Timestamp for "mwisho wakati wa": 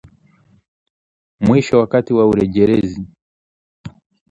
1.41-2.25